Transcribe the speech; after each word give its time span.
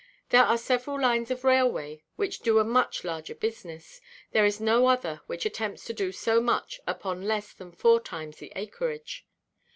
There 0.29 0.45
are 0.45 0.57
several 0.57 0.99
lines 0.99 1.29
of 1.29 1.43
railway 1.43 2.01
which 2.15 2.39
do 2.39 2.57
a 2.57 2.63
much 2.63 3.03
larger 3.03 3.35
business; 3.35 4.01
there 4.31 4.47
is 4.47 4.59
no 4.59 4.87
other 4.87 5.21
which 5.27 5.45
attempts 5.45 5.85
to 5.85 5.93
do 5.93 6.11
so 6.11 6.41
much 6.41 6.79
upon 6.87 7.21
less 7.27 7.53
than 7.53 7.71
four 7.71 7.99
times 7.99 8.37
the 8.37 8.51
acreage. 8.55 9.27